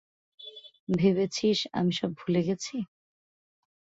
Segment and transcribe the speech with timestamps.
[0.89, 2.75] ভেবেছিস আমি সব ভুলে গেছি?